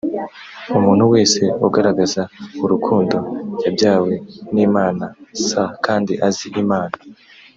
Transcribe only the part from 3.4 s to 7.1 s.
yabyawe n imana s kandi azi imana